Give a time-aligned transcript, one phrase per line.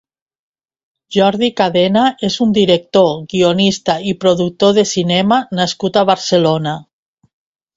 [1.17, 6.75] Jordi Cadena és un director, guionista i productor de cinema nascut a Barcelona.